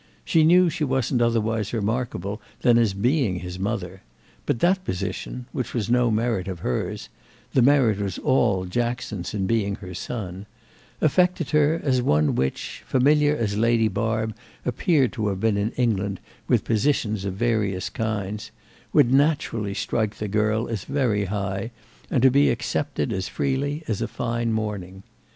She 0.25 0.43
knew 0.43 0.67
she 0.67 0.83
wasn't 0.83 1.21
otherwise 1.21 1.73
remarkable 1.75 2.41
than 2.61 2.79
as 2.79 2.95
being 2.95 3.41
his 3.41 3.59
mother; 3.59 4.01
but 4.47 4.57
that 4.57 4.83
position, 4.83 5.45
which 5.51 5.75
was 5.75 5.91
no 5.91 6.09
merit 6.09 6.47
of 6.47 6.61
hers—the 6.61 7.61
merit 7.61 7.99
was 7.99 8.17
all 8.17 8.65
Jackson's 8.65 9.35
in 9.35 9.45
being 9.45 9.75
her 9.75 9.93
son—affected 9.93 11.51
her 11.51 11.79
as 11.83 12.01
one 12.01 12.33
which, 12.33 12.81
familiar 12.87 13.35
as 13.37 13.55
Lady 13.59 13.87
Barb 13.87 14.33
appeared 14.65 15.13
to 15.13 15.27
have 15.27 15.39
been 15.39 15.55
in 15.55 15.69
England 15.73 16.19
with 16.47 16.63
positions 16.63 17.23
of 17.23 17.35
various 17.35 17.91
kinds, 17.91 18.49
would 18.93 19.13
naturally 19.13 19.75
strike 19.75 20.15
the 20.15 20.27
girl 20.27 20.67
as 20.67 20.83
very 20.83 21.25
high 21.25 21.69
and 22.09 22.23
to 22.23 22.31
be 22.31 22.49
accepted 22.49 23.13
as 23.13 23.27
freely 23.27 23.83
as 23.87 24.01
a 24.01 24.07
fine 24.07 24.51
morning. 24.51 25.03